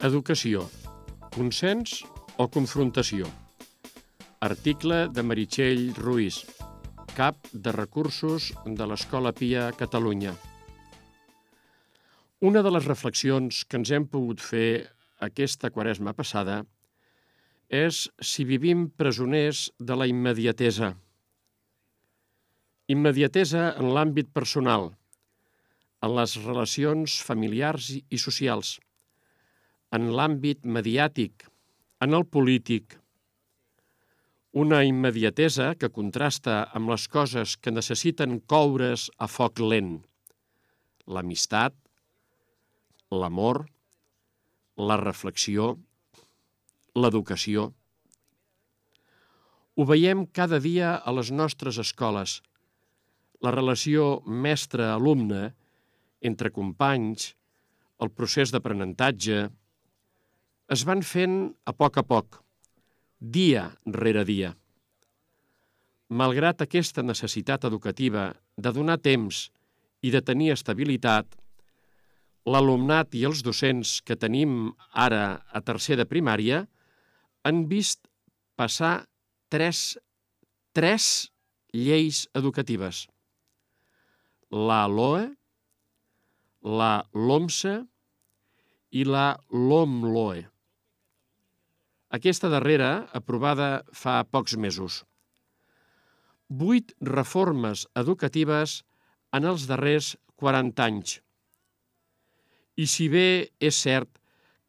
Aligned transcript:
Educació. 0.00 0.62
Consens 1.34 1.98
o 2.40 2.46
confrontació? 2.48 3.26
Article 4.40 5.02
de 5.12 5.20
Meritxell 5.20 5.90
Ruiz, 5.98 6.38
cap 7.12 7.50
de 7.52 7.74
recursos 7.76 8.46
de 8.64 8.86
l'Escola 8.88 9.34
Pia 9.36 9.66
Catalunya. 9.76 10.32
Una 12.40 12.64
de 12.64 12.72
les 12.72 12.88
reflexions 12.88 13.60
que 13.68 13.76
ens 13.82 13.92
hem 13.92 14.08
pogut 14.08 14.40
fer 14.40 14.88
aquesta 15.28 15.68
quaresma 15.68 16.16
passada 16.16 16.62
és 17.68 18.06
si 18.24 18.48
vivim 18.48 18.88
presoners 18.88 19.66
de 19.76 20.00
la 20.00 20.08
immediatesa. 20.08 20.94
Immediatesa 22.88 23.74
en 23.76 23.92
l'àmbit 23.92 24.32
personal, 24.32 24.94
en 26.00 26.16
les 26.16 26.40
relacions 26.40 27.20
familiars 27.20 27.98
i 28.00 28.28
socials, 28.30 28.78
en 29.96 30.10
l'àmbit 30.14 30.66
mediàtic, 30.76 31.48
en 32.04 32.14
el 32.14 32.24
polític. 32.24 32.94
Una 34.62 34.80
immediatesa 34.86 35.72
que 35.78 35.90
contrasta 35.94 36.62
amb 36.74 36.90
les 36.92 37.06
coses 37.10 37.56
que 37.58 37.74
necessiten 37.74 38.38
coure's 38.50 39.08
a 39.18 39.26
foc 39.30 39.58
lent. 39.62 39.98
L'amistat, 41.10 41.74
l'amor, 43.10 43.64
la 44.78 44.96
reflexió, 45.02 45.74
l'educació. 46.94 47.70
Ho 49.74 49.86
veiem 49.86 50.26
cada 50.26 50.58
dia 50.62 50.96
a 50.98 51.14
les 51.18 51.30
nostres 51.34 51.78
escoles. 51.82 52.40
La 53.42 53.50
relació 53.54 54.20
mestre-alumne, 54.26 55.50
entre 56.20 56.50
companys, 56.54 57.32
el 58.00 58.10
procés 58.14 58.52
d'aprenentatge, 58.52 59.48
es 60.70 60.84
van 60.86 61.00
fent 61.02 61.36
a 61.66 61.72
poc 61.74 61.96
a 61.98 62.04
poc, 62.06 62.36
dia 63.18 63.64
rere 63.90 64.22
dia. 64.24 64.52
Malgrat 66.10 66.62
aquesta 66.62 67.02
necessitat 67.02 67.66
educativa 67.66 68.28
de 68.56 68.70
donar 68.74 69.00
temps 69.02 69.48
i 70.06 70.12
de 70.14 70.20
tenir 70.22 70.52
estabilitat, 70.54 71.26
l'alumnat 72.46 73.16
i 73.18 73.24
els 73.26 73.42
docents 73.46 73.98
que 74.06 74.16
tenim 74.16 74.70
ara 74.94 75.42
a 75.50 75.60
tercer 75.60 75.98
de 75.98 76.06
primària 76.06 76.62
han 77.44 77.66
vist 77.66 78.06
passar 78.54 79.06
tres, 79.50 79.98
tres 80.72 81.30
lleis 81.74 82.28
educatives. 82.34 83.08
La 84.50 84.86
LOE, 84.86 85.26
la 86.62 86.94
LOMSE 87.14 87.76
i 88.90 89.04
la 89.06 89.34
LOMLOE. 89.50 90.49
Aquesta 92.10 92.48
darrera, 92.50 93.06
aprovada 93.14 93.84
fa 93.94 94.20
pocs 94.26 94.56
mesos. 94.58 95.04
Vuit 96.50 96.90
reformes 97.06 97.84
educatives 97.94 98.80
en 99.30 99.46
els 99.46 99.68
darrers 99.70 100.16
40 100.42 100.82
anys. 100.88 101.20
I 102.74 102.88
si 102.90 103.06
bé 103.12 103.28
és 103.62 103.78
cert 103.78 104.10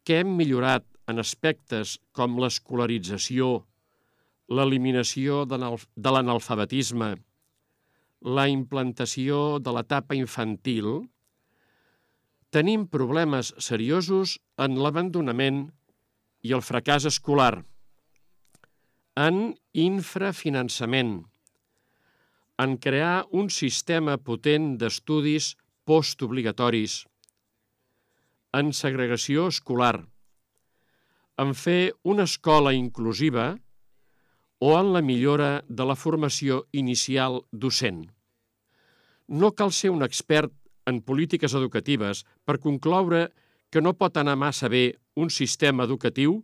que 0.06 0.20
hem 0.20 0.36
millorat 0.38 0.86
en 1.10 1.18
aspectes 1.18 1.96
com 2.14 2.38
l'escolarització, 2.38 3.50
l'eliminació 4.46 5.42
de 5.48 5.58
l'analfabetisme, 6.14 7.10
la 8.22 8.46
implantació 8.54 9.58
de 9.58 9.74
l'etapa 9.74 10.14
infantil, 10.14 10.92
tenim 12.54 12.86
problemes 12.86 13.50
seriosos 13.58 14.38
en 14.62 14.78
l'abandonament 14.78 15.64
i 16.42 16.52
el 16.52 16.62
fracàs 16.66 17.06
escolar, 17.08 17.62
en 19.16 19.54
infrafinançament, 19.72 21.20
en 22.62 22.76
crear 22.78 23.26
un 23.30 23.50
sistema 23.50 24.16
potent 24.18 24.76
d'estudis 24.78 25.54
postobligatoris, 25.88 27.02
en 28.52 28.72
segregació 28.76 29.48
escolar, 29.50 30.04
en 31.42 31.54
fer 31.56 31.92
una 32.04 32.26
escola 32.28 32.72
inclusiva 32.76 33.56
o 34.62 34.74
en 34.78 34.92
la 34.94 35.02
millora 35.02 35.64
de 35.68 35.84
la 35.88 35.96
formació 35.98 36.66
inicial 36.70 37.40
docent. 37.50 38.04
No 39.26 39.50
cal 39.58 39.72
ser 39.72 39.90
un 39.90 40.04
expert 40.06 40.52
en 40.86 41.00
polítiques 41.02 41.54
educatives 41.54 42.22
per 42.44 42.60
concloure 42.60 43.24
que 43.26 43.41
no 43.80 43.94
pot 43.96 44.18
anar 44.20 44.36
massa 44.36 44.68
bé 44.68 44.98
un 45.16 45.30
sistema 45.30 45.86
educatiu 45.88 46.40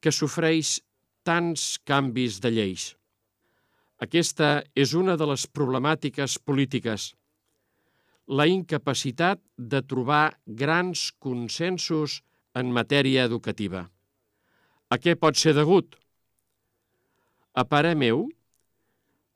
que 0.00 0.12
sofreix 0.12 0.80
tants 1.24 1.78
canvis 1.88 2.40
de 2.40 2.50
lleis. 2.52 2.90
Aquesta 4.00 4.62
és 4.72 4.94
una 4.96 5.16
de 5.20 5.26
les 5.28 5.46
problemàtiques 5.46 6.38
polítiques. 6.40 7.10
La 8.26 8.46
incapacitat 8.48 9.40
de 9.56 9.80
trobar 9.84 10.36
grans 10.46 11.10
consensos 11.20 12.20
en 12.56 12.72
matèria 12.72 13.26
educativa. 13.28 13.86
A 14.90 14.96
què 14.98 15.14
pot 15.20 15.36
ser 15.36 15.52
degut? 15.54 15.96
A 17.52 17.64
pare 17.68 17.92
meu, 17.94 18.24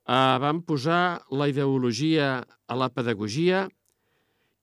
eh, 0.09 0.37
van 0.41 0.63
posar 0.63 1.21
la 1.31 1.49
ideologia 1.49 2.45
a 2.67 2.75
la 2.77 2.89
pedagogia 2.89 3.69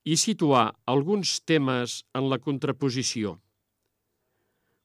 i 0.04 0.18
situar 0.18 0.72
alguns 0.90 1.40
temes 1.46 2.02
en 2.18 2.30
la 2.30 2.40
contraposició. 2.42 3.38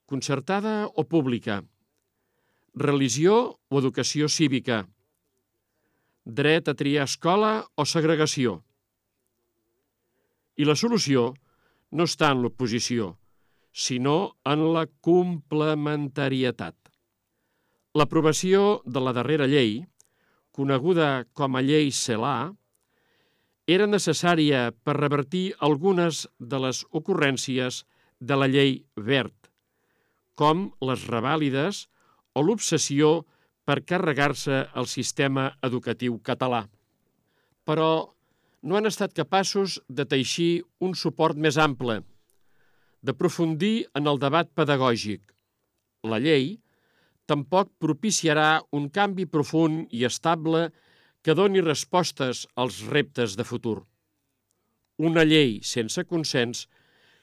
Concertada 0.07 0.87
o 0.87 1.05
pública, 1.09 1.63
religió 2.75 3.57
o 3.69 3.81
educació 3.81 4.29
cívica, 4.29 4.85
dret 6.27 6.69
a 6.69 6.75
triar 6.75 7.07
escola 7.09 7.65
o 7.75 7.87
segregació. 7.87 8.61
I 10.57 10.65
la 10.69 10.77
solució 10.77 11.33
no 11.93 12.05
està 12.05 12.31
en 12.35 12.43
l'oposició, 12.45 13.15
sinó 13.73 14.37
en 14.45 14.63
la 14.75 14.87
complementarietat. 15.01 16.77
L'aprovació 17.97 18.83
de 18.85 19.01
la 19.01 19.13
darrera 19.17 19.47
llei, 19.49 19.87
coneguda 20.53 21.25
com 21.33 21.57
a 21.57 21.63
llei 21.65 21.91
CELA, 21.93 22.53
era 23.67 23.87
necessària 23.91 24.71
per 24.87 24.95
revertir 24.97 25.51
algunes 25.59 26.27
de 26.39 26.59
les 26.63 26.85
ocurrències 26.95 27.83
de 28.21 28.37
la 28.39 28.47
llei 28.47 28.79
verd, 28.97 29.35
com 30.39 30.71
les 30.87 31.07
revàlides 31.11 31.87
o 32.37 32.45
l'obsessió 32.47 33.25
per 33.67 33.83
carregar-se 33.83 34.67
el 34.79 34.87
sistema 34.87 35.51
educatiu 35.67 36.21
català. 36.23 36.67
Però 37.67 38.15
no 38.63 38.77
han 38.79 38.87
estat 38.87 39.15
capaços 39.15 39.81
de 39.89 40.07
teixir 40.07 40.63
un 40.79 40.95
suport 40.95 41.37
més 41.37 41.59
ample, 41.59 42.01
d'aprofundir 43.03 43.89
en 43.99 44.07
el 44.07 44.23
debat 44.23 44.49
pedagògic. 44.55 45.23
La 46.07 46.23
llei 46.23 46.55
tampoc 47.27 47.73
propiciarà 47.83 48.63
un 48.71 48.89
canvi 48.95 49.27
profund 49.27 49.91
i 49.91 50.07
estable 50.07 50.69
que 51.27 51.35
doni 51.35 51.59
respostes 51.59 52.45
als 52.55 52.85
reptes 52.87 53.33
de 53.35 53.43
futur. 53.43 53.81
Una 55.03 55.25
llei 55.27 55.57
sense 55.67 56.05
consens 56.07 56.69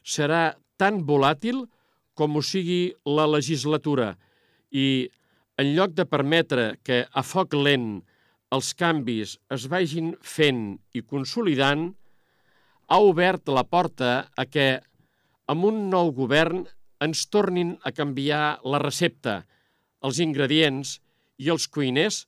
serà 0.03 0.57
tan 0.75 1.05
volàtil 1.07 1.61
com 2.19 2.35
ho 2.35 2.41
sigui 2.43 2.91
la 3.07 3.23
legislatura 3.31 4.09
i, 4.75 5.07
en 5.55 5.71
lloc 5.77 5.93
de 5.95 6.03
permetre 6.03 6.65
que 6.83 7.05
a 7.07 7.23
foc 7.23 7.55
lent 7.55 8.01
els 8.51 8.73
canvis 8.75 9.37
es 9.55 9.69
vagin 9.71 10.11
fent 10.19 10.65
i 10.91 11.05
consolidant, 11.07 11.93
ha 12.91 12.99
obert 12.99 13.47
la 13.47 13.63
porta 13.63 14.11
a 14.35 14.43
que, 14.43 14.67
amb 15.47 15.71
un 15.71 15.87
nou 15.95 16.11
govern, 16.11 16.65
ens 16.99 17.23
tornin 17.31 17.77
a 17.87 17.95
canviar 17.95 18.59
la 18.67 18.83
recepta, 18.83 19.45
els 20.03 20.19
ingredients 20.19 20.97
i 21.39 21.47
els 21.55 21.71
cuiners 21.71 22.25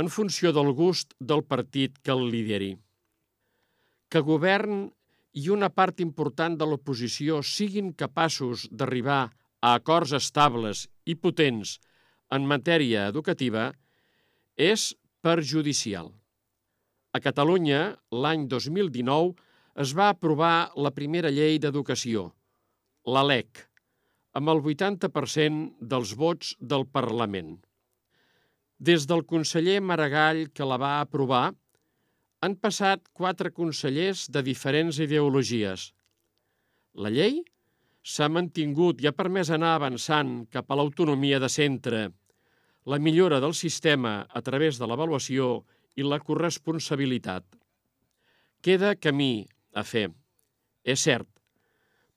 en 0.00 0.08
funció 0.08 0.52
del 0.56 0.72
gust 0.72 1.12
del 1.20 1.44
partit 1.44 1.98
que 2.02 2.12
el 2.14 2.28
lideri. 2.32 2.72
Que 4.08 4.20
govern 4.24 4.86
i 5.32 5.48
una 5.52 5.68
part 5.72 6.00
important 6.04 6.56
de 6.60 6.68
l'oposició 6.68 7.40
siguin 7.42 7.92
capaços 7.92 8.66
d'arribar 8.70 9.22
a 9.62 9.74
acords 9.78 10.12
estables 10.16 10.86
i 11.06 11.16
potents 11.16 11.78
en 12.32 12.48
matèria 12.48 13.06
educativa 13.12 13.70
és 14.56 14.92
perjudicial. 15.24 16.10
A 17.12 17.20
Catalunya, 17.20 17.96
l'any 18.10 18.46
2019, 18.48 19.34
es 19.84 19.92
va 19.96 20.08
aprovar 20.12 20.72
la 20.76 20.92
primera 20.92 21.30
llei 21.32 21.58
d'educació, 21.60 22.30
la 23.08 23.24
LEC, 23.24 23.60
amb 24.36 24.48
el 24.52 24.62
80% 24.64 25.88
dels 25.92 26.14
vots 26.16 26.56
del 26.60 26.86
Parlament. 26.88 27.58
Des 28.82 29.04
del 29.06 29.22
conseller 29.22 29.78
Maragall, 29.78 30.48
que 30.50 30.66
la 30.66 30.76
va 30.82 30.96
aprovar, 31.00 31.52
han 32.42 32.56
passat 32.58 33.04
quatre 33.14 33.52
consellers 33.54 34.24
de 34.34 34.42
diferents 34.42 34.98
ideologies. 35.04 35.92
La 36.98 37.12
llei 37.14 37.38
s'ha 38.02 38.26
mantingut 38.26 38.98
i 38.98 39.06
ha 39.06 39.14
permès 39.14 39.52
anar 39.54 39.76
avançant 39.76 40.34
cap 40.50 40.66
a 40.66 40.80
l'autonomia 40.80 41.38
de 41.38 41.52
centre, 41.52 42.02
la 42.90 42.98
millora 42.98 43.38
del 43.38 43.54
sistema 43.54 44.16
a 44.26 44.42
través 44.42 44.82
de 44.82 44.90
l'avaluació 44.90 45.62
i 45.94 46.02
la 46.02 46.18
corresponsabilitat. 46.18 47.46
Queda 48.66 48.96
camí 48.98 49.46
a 49.78 49.86
fer, 49.86 50.08
és 50.82 51.06
cert, 51.06 51.28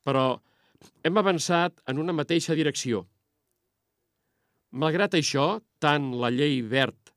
però 0.02 0.40
hem 1.06 1.22
avançat 1.22 1.78
en 1.86 2.02
una 2.02 2.18
mateixa 2.26 2.58
direcció. 2.58 3.06
Malgrat 4.76 5.14
això, 5.16 5.62
tant 5.80 6.10
la 6.20 6.28
llei 6.36 6.58
Verd 6.68 7.14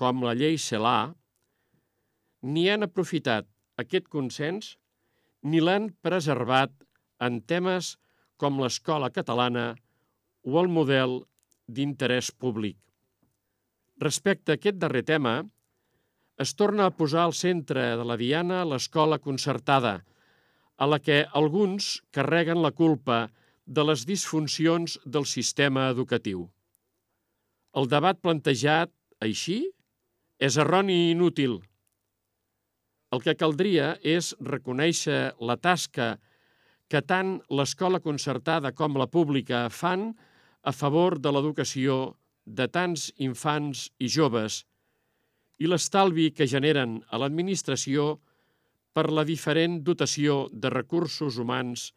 com 0.00 0.22
la 0.24 0.32
llei 0.32 0.56
Celà 0.56 1.12
ni 2.54 2.62
han 2.72 2.86
aprofitat 2.86 3.48
aquest 3.82 4.08
consens 4.08 4.70
ni 5.44 5.60
l'han 5.60 5.90
preservat 6.06 6.72
en 7.28 7.42
temes 7.52 7.90
com 8.40 8.62
l'escola 8.62 9.12
catalana 9.12 9.66
o 10.48 10.56
el 10.62 10.72
model 10.72 11.18
d'interès 11.68 12.32
públic. 12.32 12.78
Respecte 14.00 14.56
a 14.56 14.60
aquest 14.60 14.80
darrer 14.80 15.04
tema, 15.04 15.36
es 16.40 16.56
torna 16.56 16.88
a 16.88 16.96
posar 16.96 17.26
al 17.26 17.36
centre 17.36 17.90
de 18.00 18.08
la 18.08 18.16
diana 18.16 18.64
l'escola 18.64 19.20
concertada, 19.20 19.98
a 20.76 20.84
la 20.88 21.00
que 21.00 21.24
alguns 21.44 22.02
carreguen 22.08 22.64
la 22.64 22.72
culpa 22.72 23.26
de 23.66 23.84
les 23.84 24.08
disfuncions 24.08 25.00
del 25.04 25.28
sistema 25.28 25.90
educatiu. 25.92 26.46
El 27.76 27.88
debat 27.92 28.16
plantejat 28.24 28.92
així 29.20 29.58
és 30.40 30.56
erroni 30.56 30.94
i 30.96 31.10
inútil. 31.12 31.58
El 33.12 33.20
que 33.24 33.36
caldria 33.38 33.90
és 34.02 34.32
reconèixer 34.40 35.36
la 35.50 35.58
tasca 35.60 36.14
que 36.88 37.02
tant 37.02 37.36
l'escola 37.58 38.00
concertada 38.00 38.72
com 38.72 38.96
la 38.96 39.08
pública 39.10 39.66
fan 39.68 40.08
a 40.62 40.72
favor 40.72 41.18
de 41.20 41.32
l'educació 41.34 42.16
de 42.46 42.66
tants 42.72 43.10
infants 43.28 43.86
i 43.98 44.08
joves 44.08 44.62
i 45.58 45.68
l'estalvi 45.68 46.30
que 46.36 46.48
generen 46.48 47.00
a 47.10 47.20
l'administració 47.20 48.16
per 48.96 49.10
la 49.12 49.24
diferent 49.28 49.82
dotació 49.84 50.46
de 50.52 50.70
recursos 50.72 51.38
humans 51.42 51.90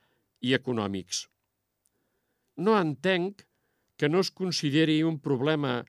i 0.43 0.55
econòmics. 0.57 1.27
No 2.59 2.75
entenc 2.79 3.45
que 3.99 4.07
no 4.07 4.23
es 4.23 4.31
consideri 4.31 5.01
un 5.03 5.19
problema 5.19 5.81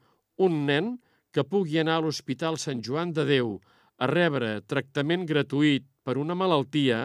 un 0.43 0.65
nen 0.67 0.97
que 1.31 1.47
pugui 1.47 1.79
anar 1.79 2.01
a 2.01 2.05
l'Hospital 2.05 2.59
Sant 2.59 2.83
Joan 2.83 3.15
de 3.15 3.25
Déu 3.29 3.55
a 4.03 4.09
rebre 4.11 4.59
tractament 4.67 5.27
gratuït 5.29 5.87
per 6.03 6.17
una 6.19 6.35
malaltia 6.35 7.05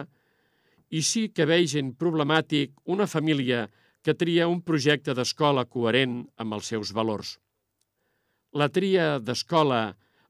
i 0.90 1.02
sí 1.06 1.28
que 1.30 1.46
vegin 1.46 1.92
problemàtic 2.00 2.74
una 2.96 3.06
família 3.06 3.66
que 4.02 4.14
tria 4.14 4.48
un 4.50 4.62
projecte 4.62 5.14
d'escola 5.18 5.66
coherent 5.66 6.18
amb 6.42 6.58
els 6.58 6.72
seus 6.72 6.92
valors. 6.96 7.36
La 8.54 8.68
tria 8.72 9.16
d'escola 9.18 9.80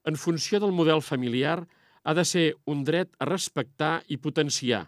en 0.08 0.16
funció 0.16 0.60
del 0.60 0.72
model 0.76 1.02
familiar 1.02 1.58
ha 2.04 2.14
de 2.14 2.24
ser 2.24 2.46
un 2.72 2.84
dret 2.84 3.12
a 3.18 3.28
respectar 3.28 4.00
i 4.08 4.16
potenciar, 4.22 4.86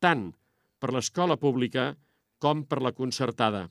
tant 0.00 0.30
per 0.80 0.92
l'escola 0.94 1.36
pública 1.36 1.92
com 2.38 2.64
per 2.64 2.80
la 2.80 2.94
concertada. 2.96 3.68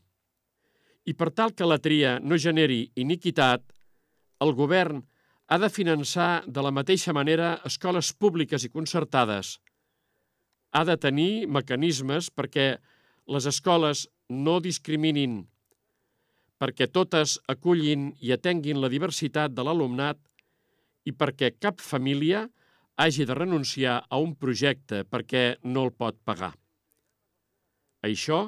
I 1.09 1.15
per 1.17 1.31
tal 1.33 1.56
que 1.57 1.65
la 1.65 1.79
tria 1.81 2.17
no 2.21 2.38
generi 2.38 2.83
iniquitat, 3.01 3.63
el 4.45 4.53
govern 4.57 5.01
ha 5.50 5.57
de 5.57 5.69
finançar 5.73 6.44
de 6.45 6.61
la 6.61 6.73
mateixa 6.75 7.15
manera 7.17 7.56
escoles 7.65 8.11
públiques 8.13 8.65
i 8.67 8.69
concertades. 8.69 9.57
Ha 10.69 10.83
de 10.85 10.95
tenir 11.01 11.47
mecanismes 11.50 12.29
perquè 12.29 12.67
les 13.33 13.47
escoles 13.50 14.06
no 14.29 14.59
discriminin, 14.61 15.41
perquè 16.61 16.89
totes 16.94 17.39
acullin 17.50 18.11
i 18.21 18.35
atenguin 18.35 18.81
la 18.83 18.91
diversitat 18.94 19.56
de 19.57 19.65
l'alumnat 19.65 20.21
i 21.09 21.15
perquè 21.15 21.56
cap 21.57 21.81
família 21.81 22.45
hagi 23.00 23.25
de 23.25 23.33
renunciar 23.33 24.03
a 24.06 24.19
un 24.21 24.35
projecte 24.35 25.01
perquè 25.07 25.57
no 25.63 25.88
el 25.88 25.94
pot 25.95 26.19
pagar. 26.21 26.51
Això 28.06 28.45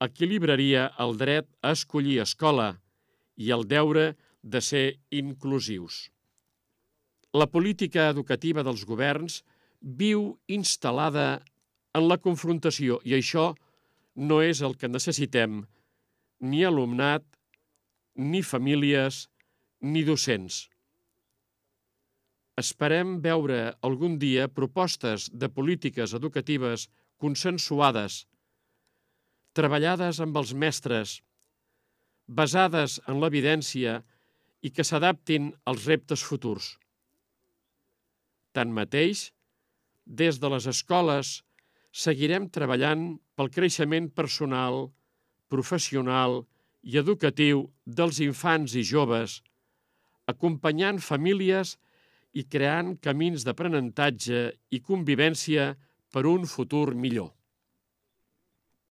equilibraria 0.00 0.88
el 1.04 1.16
dret 1.20 1.48
a 1.62 1.74
escollir 1.76 2.20
escola 2.24 2.72
i 3.36 3.50
el 3.56 3.66
deure 3.68 4.14
de 4.42 4.60
ser 4.64 4.86
inclusius. 5.10 6.08
La 7.36 7.46
política 7.46 8.08
educativa 8.10 8.64
dels 8.66 8.84
governs 8.88 9.42
viu 9.80 10.38
instal·lada 10.48 11.40
en 11.94 12.08
la 12.08 12.18
confrontació 12.18 12.98
i 13.06 13.14
això 13.18 13.52
no 14.16 14.40
és 14.42 14.62
el 14.66 14.76
que 14.80 14.90
necessitem 14.90 15.62
ni 16.40 16.64
alumnat, 16.64 17.24
ni 18.16 18.42
famílies, 18.42 19.28
ni 19.80 20.02
docents. 20.04 20.66
Esperem 22.60 23.20
veure 23.24 23.60
algun 23.86 24.18
dia 24.20 24.48
propostes 24.48 25.28
de 25.32 25.48
polítiques 25.48 26.12
educatives 26.16 26.88
consensuades, 27.20 28.24
treballades 29.60 30.20
amb 30.24 30.38
els 30.40 30.54
mestres, 30.56 31.18
basades 32.40 32.98
en 33.10 33.20
l'evidència 33.20 33.98
i 34.64 34.70
que 34.72 34.86
s'adaptin 34.86 35.50
als 35.70 35.84
reptes 35.90 36.22
futurs. 36.24 36.76
Tanmateix, 38.56 39.30
des 40.22 40.40
de 40.42 40.50
les 40.54 40.66
escoles 40.70 41.40
seguirem 42.04 42.48
treballant 42.54 43.04
pel 43.36 43.50
creixement 43.54 44.08
personal, 44.20 44.88
professional 45.52 46.40
i 46.82 46.96
educatiu 47.02 47.66
dels 47.84 48.20
infants 48.24 48.76
i 48.80 48.84
joves, 48.86 49.40
acompanyant 50.30 51.02
famílies 51.04 51.76
i 52.32 52.46
creant 52.46 52.94
camins 53.02 53.44
d'aprenentatge 53.44 54.46
i 54.70 54.80
convivència 54.80 55.74
per 56.14 56.24
un 56.30 56.46
futur 56.46 56.94
millor. 56.94 57.30